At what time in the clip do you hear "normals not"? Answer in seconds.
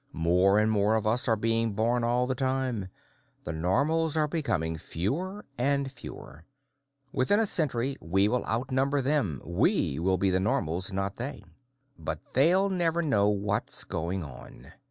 10.39-11.17